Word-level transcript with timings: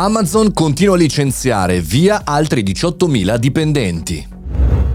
Amazon 0.00 0.52
continua 0.52 0.94
a 0.94 0.96
licenziare 0.96 1.80
via 1.80 2.20
altri 2.22 2.62
18.000 2.62 3.34
dipendenti. 3.34 4.28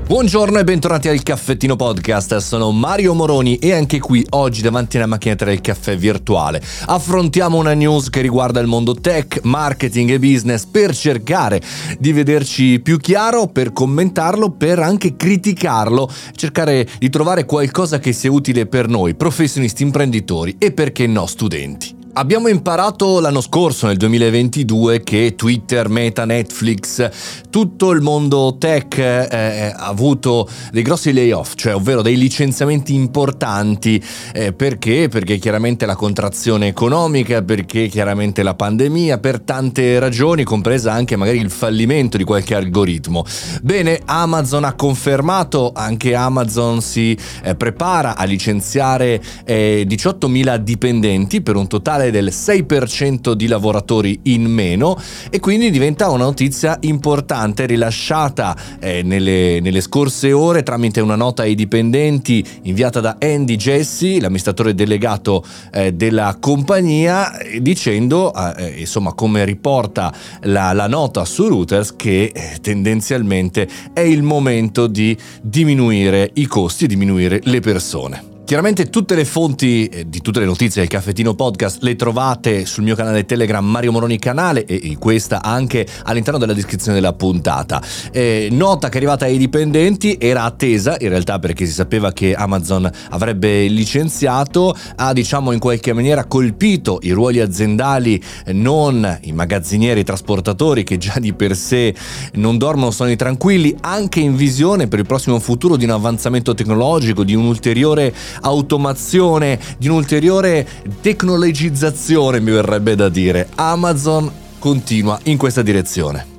Buongiorno 0.08 0.60
e 0.60 0.64
bentornati 0.64 1.10
al 1.10 1.22
Caffettino 1.24 1.76
Podcast, 1.76 2.38
sono 2.38 2.72
Mario 2.72 3.14
Moroni 3.14 3.58
e 3.58 3.74
anche 3.74 4.00
qui 4.00 4.26
oggi 4.30 4.62
davanti 4.62 4.96
alla 4.96 5.08
macchinetta 5.08 5.44
del 5.44 5.60
caffè 5.60 5.98
virtuale 5.98 6.64
affrontiamo 6.86 7.58
una 7.58 7.74
news 7.74 8.10
che 8.10 8.22
riguarda 8.22 8.62
il 8.62 8.68
mondo 8.68 8.96
tech, 8.96 9.42
marketing 9.44 10.12
e 10.12 10.20
business 10.20 10.66
per 10.66 10.96
cercare 10.96 11.62
di 12.00 12.14
vederci 12.14 12.80
più 12.80 12.96
chiaro, 12.96 13.48
per 13.48 13.74
commentarlo, 13.74 14.52
per 14.52 14.80
anche 14.80 15.18
criticarlo, 15.18 16.10
cercare 16.34 16.88
di 16.98 17.10
trovare 17.10 17.44
qualcosa 17.44 18.00
che 18.00 18.14
sia 18.14 18.32
utile 18.32 18.68
per 18.68 18.88
noi, 18.88 19.16
professionisti, 19.16 19.84
imprenditori 19.84 20.56
e 20.58 20.72
perché 20.72 21.08
no 21.08 21.26
studenti. 21.26 21.93
Abbiamo 22.16 22.48
imparato 22.48 23.20
l'anno 23.20 23.42
scorso, 23.42 23.88
nel 23.88 23.98
2022, 23.98 25.02
che 25.02 25.34
Twitter, 25.36 25.90
Meta, 25.90 26.26
Netflix, 26.26 27.10
tutto 27.50 27.90
il 27.90 28.02
mondo 28.02 28.56
tech 28.60 29.00
eh, 29.00 29.28
eh, 29.32 29.74
ha 29.76 29.88
avuto 29.88 30.48
dei 30.72 30.84
grossi 30.84 31.12
layoff, 31.12 31.54
cioè 31.56 31.74
ovvero 31.74 32.04
dei 32.04 32.16
licenziamenti 32.16 32.94
importanti. 32.94 34.00
Eh, 34.32 34.54
perché? 34.54 35.08
Perché 35.08 35.40
chiaramente 35.40 35.88
la 35.88 35.96
contrazione 35.96 36.68
economica, 36.68 37.42
perché 37.42 37.88
chiaramente 37.88 38.44
la 38.44 38.54
pandemia, 38.54 39.18
per 39.18 39.40
tante 39.40 39.98
ragioni, 39.98 40.44
compresa 40.44 40.94
anche 40.94 41.16
magari 41.16 41.40
il 41.40 41.50
fallimento 41.50 42.18
di 42.18 42.26
qualche 42.26 42.54
algoritmo. 42.54 43.26
Bene, 43.64 44.00
Amazon 44.06 44.66
ha 44.66 44.74
confermato, 44.74 45.72
anche 45.74 46.14
Amazon 46.14 46.80
si 46.80 47.18
eh, 47.42 47.56
prepara 47.56 48.16
a 48.16 48.24
licenziare 48.26 49.20
18.000 49.48 50.54
eh, 50.54 50.64
dipendenti 50.64 51.42
per 51.42 51.56
un 51.56 51.66
totale 51.68 52.02
percentuale 52.04 52.12
del 52.12 52.30
6% 52.32 53.34
di 53.34 53.48
lavoratori 53.48 54.20
in 54.24 54.46
meno 54.46 55.00
e 55.30 55.40
quindi 55.40 55.70
diventa 55.70 56.10
una 56.10 56.26
notizia 56.26 56.78
importante 56.82 57.66
rilasciata 57.66 58.56
eh, 58.80 59.02
nelle, 59.04 59.60
nelle, 59.62 59.82
scorse 59.82 60.32
ore 60.32 60.64
tramite 60.64 61.00
una 61.02 61.16
nota 61.16 61.44
ai 61.44 61.56
dipendenti 61.56 62.44
inviata 62.64 63.00
da 63.00 63.18
Andy 63.20 63.56
Jesse, 63.56 64.20
l'amministratore 64.20 64.74
delegato 64.74 65.44
eh, 65.72 65.94
della 65.94 66.38
compagnia, 66.40 67.32
dicendo, 67.60 68.34
eh, 68.34 68.80
insomma 68.80 69.14
come 69.14 69.46
riporta 69.46 70.14
la, 70.42 70.74
la, 70.74 70.88
nota 70.88 71.26
su 71.26 71.48
Reuters, 71.48 71.96
che 71.96 72.32
eh, 72.34 72.58
tendenzialmente 72.62 73.68
è 73.94 74.02
il 74.02 74.24
momento 74.24 74.88
di 74.88 75.16
diminuire 75.42 76.32
i 76.36 76.46
costi, 76.46 76.88
diminuire 76.88 77.40
le 77.44 77.60
persone. 77.60 78.33
Chiaramente 78.54 78.92
tutte 78.92 79.16
le 79.16 79.26
fonti 79.26 79.88
eh, 79.88 80.08
di 80.08 80.22
tutte 80.22 80.40
le 80.40 80.46
notizie 80.46 80.82
del 80.82 80.88
Caffettino 80.88 81.34
Podcast 81.34 81.82
le 81.82 81.96
trovate 81.96 82.68
sul 82.68 82.84
mio 82.84 82.94
canale 82.94 83.26
Telegram 83.26 83.66
Mario 83.66 83.92
Moroni 83.92 84.20
Canale 84.20 84.66
e 84.66 84.96
questa 85.00 85.42
anche 85.42 85.88
all'interno 86.04 86.38
della 86.38 86.54
descrizione 86.54 86.94
della 86.94 87.14
puntata. 87.14 87.82
Eh, 88.12 88.50
nota 88.52 88.90
che 88.90 88.94
è 88.94 88.98
arrivata 88.98 89.26
ai 89.26 89.40
dipendenti, 89.40 90.18
era 90.20 90.44
attesa 90.44 90.98
in 91.00 91.10
realtà 91.10 91.40
perché 91.40 91.66
si 91.66 91.72
sapeva 91.72 92.12
che 92.12 92.36
Amazon 92.36 92.88
avrebbe 93.10 93.66
licenziato, 93.66 94.78
ha 94.98 95.14
diciamo 95.14 95.52
in 95.52 95.58
qualche 95.58 95.92
maniera 95.92 96.26
colpito 96.26 97.00
i 97.02 97.10
ruoli 97.10 97.40
aziendali, 97.40 98.22
non 98.52 99.18
i 99.24 99.32
magazzinieri, 99.32 100.02
i 100.02 100.04
trasportatori 100.04 100.84
che 100.84 101.00
già 101.00 101.18
di 101.18 101.34
per 101.34 101.56
sé 101.56 101.96
non 102.34 102.60
dormono 102.60 102.92
sono 102.92 103.16
tranquilli, 103.16 103.76
anche 103.82 104.20
in 104.20 104.36
visione 104.36 104.88
per 104.88 105.00
il 105.00 105.08
prossimo 105.08 105.40
futuro 105.40 105.76
di 105.76 105.86
un 105.86 105.90
avanzamento 105.90 106.54
tecnologico, 106.54 107.24
di 107.24 107.34
un 107.34 107.46
ulteriore 107.46 108.14
automazione, 108.44 109.60
di 109.78 109.88
un'ulteriore 109.88 110.68
tecnologizzazione, 111.02 112.40
mi 112.40 112.52
verrebbe 112.52 112.96
da 112.96 113.10
dire. 113.10 113.50
Amazon 113.56 114.32
continua 114.60 115.20
in 115.24 115.38
questa 115.38 115.62
direzione. 115.62 116.33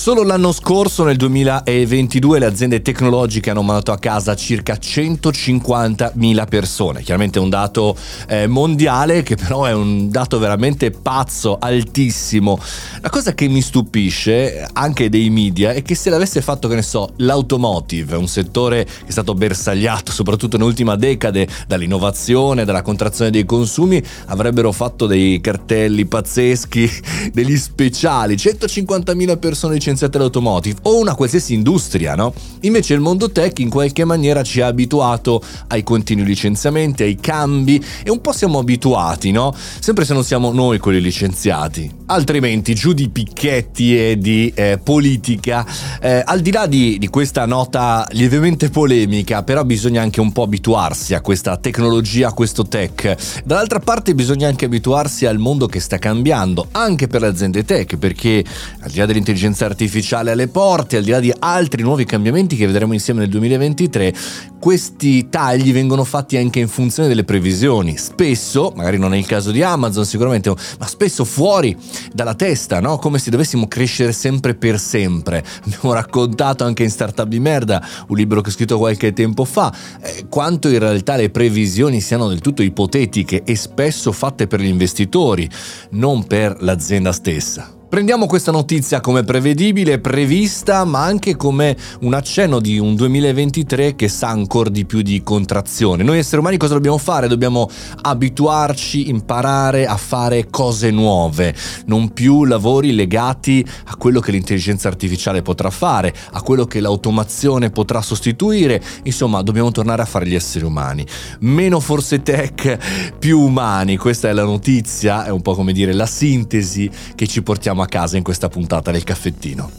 Solo 0.00 0.22
l'anno 0.22 0.52
scorso, 0.52 1.02
nel 1.02 1.16
2022, 1.16 2.38
le 2.38 2.46
aziende 2.46 2.82
tecnologiche 2.82 3.50
hanno 3.50 3.62
mandato 3.62 3.90
a 3.90 3.98
casa 3.98 4.36
circa 4.36 4.74
150.000 4.74 6.46
persone. 6.46 7.02
Chiaramente 7.02 7.40
è 7.40 7.42
un 7.42 7.50
dato 7.50 7.96
eh, 8.28 8.46
mondiale 8.46 9.24
che 9.24 9.34
però 9.34 9.64
è 9.64 9.72
un 9.72 10.08
dato 10.08 10.38
veramente 10.38 10.92
pazzo, 10.92 11.58
altissimo. 11.58 12.60
La 13.00 13.10
cosa 13.10 13.34
che 13.34 13.48
mi 13.48 13.60
stupisce 13.60 14.68
anche 14.72 15.08
dei 15.08 15.30
media 15.30 15.72
è 15.72 15.82
che 15.82 15.96
se 15.96 16.10
l'avesse 16.10 16.42
fatto, 16.42 16.68
che 16.68 16.76
ne 16.76 16.82
so, 16.82 17.14
l'automotive, 17.16 18.14
un 18.16 18.28
settore 18.28 18.84
che 18.84 19.08
è 19.08 19.10
stato 19.10 19.34
bersagliato 19.34 20.12
soprattutto 20.12 20.56
nell'ultima 20.56 20.94
decade 20.94 21.48
dall'innovazione, 21.66 22.64
dalla 22.64 22.82
contrazione 22.82 23.32
dei 23.32 23.44
consumi, 23.44 24.00
avrebbero 24.26 24.70
fatto 24.70 25.06
dei 25.06 25.40
cartelli 25.40 26.06
pazzeschi, 26.06 26.88
degli 27.34 27.56
speciali, 27.56 28.36
150.000 28.36 29.38
persone 29.40 29.86
licenziate 29.88 30.18
l'automotive 30.18 30.80
o 30.82 30.98
una 30.98 31.14
qualsiasi 31.14 31.54
industria, 31.54 32.14
no? 32.14 32.34
Invece 32.60 32.92
il 32.92 33.00
mondo 33.00 33.30
tech 33.30 33.58
in 33.58 33.70
qualche 33.70 34.04
maniera 34.04 34.42
ci 34.42 34.60
ha 34.60 34.66
abituato 34.66 35.42
ai 35.68 35.82
continui 35.82 36.26
licenziamenti, 36.26 37.02
ai 37.02 37.16
cambi 37.16 37.82
e 38.02 38.10
un 38.10 38.20
po' 38.20 38.32
siamo 38.32 38.58
abituati, 38.58 39.30
no? 39.30 39.54
Sempre 39.78 40.04
se 40.04 40.12
non 40.12 40.24
siamo 40.24 40.52
noi 40.52 40.78
quelli 40.78 41.00
licenziati. 41.00 41.90
Altrimenti 42.06 42.74
giù 42.74 42.92
di 42.92 43.08
picchetti 43.08 43.98
e 43.98 44.18
di 44.18 44.52
eh, 44.54 44.78
politica, 44.82 45.66
eh, 46.00 46.22
al 46.24 46.40
di 46.40 46.52
là 46.52 46.66
di, 46.66 46.98
di 46.98 47.08
questa 47.08 47.46
nota 47.46 48.06
lievemente 48.10 48.68
polemica, 48.68 49.42
però 49.42 49.64
bisogna 49.64 50.02
anche 50.02 50.20
un 50.20 50.32
po' 50.32 50.42
abituarsi 50.42 51.14
a 51.14 51.20
questa 51.20 51.56
tecnologia, 51.56 52.28
a 52.28 52.32
questo 52.32 52.66
tech. 52.66 53.42
Dall'altra 53.44 53.78
parte 53.78 54.14
bisogna 54.14 54.48
anche 54.48 54.66
abituarsi 54.66 55.24
al 55.24 55.38
mondo 55.38 55.66
che 55.66 55.80
sta 55.80 55.96
cambiando, 55.98 56.68
anche 56.72 57.06
per 57.06 57.22
le 57.22 57.28
aziende 57.28 57.64
tech, 57.64 57.96
perché 57.96 58.44
al 58.80 58.90
di 58.90 58.98
là 58.98 59.06
dell'intelligenza 59.06 59.64
artificiale 59.68 60.32
alle 60.32 60.48
porte, 60.48 60.96
al 60.96 61.04
di 61.04 61.10
là 61.10 61.20
di 61.20 61.32
altri 61.38 61.82
nuovi 61.82 62.04
cambiamenti 62.04 62.56
che 62.56 62.66
vedremo 62.66 62.92
insieme 62.92 63.20
nel 63.20 63.28
2023, 63.28 64.14
questi 64.58 65.28
tagli 65.28 65.72
vengono 65.72 66.04
fatti 66.04 66.36
anche 66.36 66.58
in 66.58 66.68
funzione 66.68 67.08
delle 67.08 67.24
previsioni. 67.24 67.96
Spesso, 67.96 68.72
magari 68.74 68.98
non 68.98 69.14
è 69.14 69.16
il 69.16 69.26
caso 69.26 69.50
di 69.50 69.62
Amazon 69.62 70.04
sicuramente, 70.04 70.52
ma 70.78 70.86
spesso 70.86 71.24
fuori 71.24 71.76
dalla 72.12 72.34
testa, 72.34 72.80
no? 72.80 72.98
come 72.98 73.18
se 73.18 73.30
dovessimo 73.30 73.68
crescere 73.68 74.12
sempre 74.12 74.54
per 74.54 74.78
sempre. 74.78 75.44
Abbiamo 75.64 75.92
raccontato 75.92 76.64
anche 76.64 76.82
in 76.82 76.90
Startup 76.90 77.28
di 77.28 77.38
merda, 77.38 77.86
un 78.08 78.16
libro 78.16 78.40
che 78.40 78.48
ho 78.48 78.52
scritto 78.52 78.78
qualche 78.78 79.12
tempo 79.12 79.44
fa, 79.44 79.72
eh, 80.02 80.26
quanto 80.28 80.68
in 80.68 80.78
realtà 80.78 81.16
le 81.16 81.30
previsioni 81.30 82.00
siano 82.00 82.28
del 82.28 82.40
tutto 82.40 82.62
ipotetiche 82.62 83.42
e 83.44 83.56
spesso 83.56 84.12
fatte 84.12 84.46
per 84.46 84.60
gli 84.60 84.66
investitori, 84.66 85.48
non 85.90 86.26
per 86.26 86.56
l'azienda 86.60 87.12
stessa. 87.12 87.77
Prendiamo 87.88 88.26
questa 88.26 88.52
notizia 88.52 89.00
come 89.00 89.24
prevedibile, 89.24 89.98
prevista, 89.98 90.84
ma 90.84 91.04
anche 91.04 91.36
come 91.36 91.74
un 92.02 92.12
accenno 92.12 92.60
di 92.60 92.78
un 92.78 92.94
2023 92.94 93.96
che 93.96 94.08
sa 94.08 94.28
ancora 94.28 94.68
di 94.68 94.84
più 94.84 95.00
di 95.00 95.22
contrazione. 95.22 96.02
Noi 96.02 96.18
esseri 96.18 96.38
umani 96.38 96.58
cosa 96.58 96.74
dobbiamo 96.74 96.98
fare? 96.98 97.28
Dobbiamo 97.28 97.66
abituarci, 98.02 99.08
imparare 99.08 99.86
a 99.86 99.96
fare 99.96 100.48
cose 100.50 100.90
nuove, 100.90 101.54
non 101.86 102.12
più 102.12 102.44
lavori 102.44 102.92
legati 102.94 103.66
a 103.84 103.96
quello 103.96 104.20
che 104.20 104.32
l'intelligenza 104.32 104.88
artificiale 104.88 105.40
potrà 105.40 105.70
fare, 105.70 106.14
a 106.32 106.42
quello 106.42 106.66
che 106.66 106.80
l'automazione 106.80 107.70
potrà 107.70 108.02
sostituire. 108.02 108.82
Insomma, 109.04 109.40
dobbiamo 109.40 109.70
tornare 109.70 110.02
a 110.02 110.04
fare 110.04 110.26
gli 110.26 110.34
esseri 110.34 110.66
umani. 110.66 111.06
Meno 111.40 111.80
forse 111.80 112.20
tech, 112.20 113.14
più 113.18 113.40
umani. 113.40 113.96
Questa 113.96 114.28
è 114.28 114.32
la 114.34 114.44
notizia, 114.44 115.24
è 115.24 115.30
un 115.30 115.40
po' 115.40 115.54
come 115.54 115.72
dire 115.72 115.94
la 115.94 116.06
sintesi 116.06 116.90
che 117.14 117.26
ci 117.26 117.42
portiamo 117.42 117.76
portiamo 117.78 117.82
a 117.82 117.86
casa 117.86 118.16
in 118.16 118.22
questa 118.22 118.48
puntata 118.48 118.90
del 118.90 119.04
caffettino. 119.04 119.70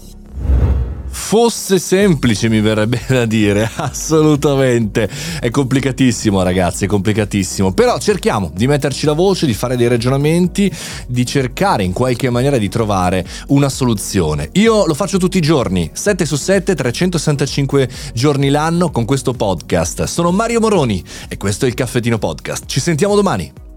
Fosse 1.12 1.80
semplice 1.80 2.48
mi 2.48 2.62
verrebbe 2.62 3.02
da 3.08 3.26
dire, 3.26 3.70
assolutamente. 3.76 5.10
È 5.40 5.50
complicatissimo 5.50 6.42
ragazzi, 6.42 6.86
è 6.86 6.88
complicatissimo. 6.88 7.74
Però 7.74 7.98
cerchiamo 8.00 8.52
di 8.54 8.68
metterci 8.68 9.06
la 9.06 9.14
voce, 9.14 9.46
di 9.46 9.54
fare 9.54 9.76
dei 9.76 9.88
ragionamenti, 9.88 10.72
di 11.08 11.26
cercare 11.26 11.84
in 11.84 11.94
qualche 11.94 12.30
maniera 12.30 12.58
di 12.58 12.70
trovare 12.70 13.26
una 13.48 13.70
soluzione. 13.70 14.50
Io 14.54 14.86
lo 14.86 14.94
faccio 14.94 15.18
tutti 15.18 15.38
i 15.38 15.42
giorni, 15.42 15.90
7 15.92 16.26
su 16.26 16.36
7, 16.36 16.76
365 16.76 17.90
giorni 18.14 18.50
l'anno 18.50 18.92
con 18.92 19.06
questo 19.06 19.34
podcast. 19.34 20.04
Sono 20.04 20.32
Mario 20.32 20.60
Moroni 20.60 21.04
e 21.28 21.38
questo 21.38 21.66
è 21.66 21.68
il 21.68 21.74
Caffettino 21.74 22.18
Podcast. 22.18 22.66
Ci 22.66 22.80
sentiamo 22.80 23.16
domani. 23.16 23.69